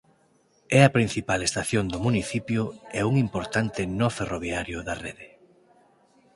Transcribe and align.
É 0.77 0.79
a 0.83 0.93
principal 0.97 1.39
estación 1.47 1.85
do 1.93 1.99
municipio 2.07 2.61
e 2.99 3.01
un 3.09 3.13
importante 3.25 3.81
nó 3.99 4.09
ferroviario 4.17 4.77
da 4.87 4.95
rede. 5.05 5.27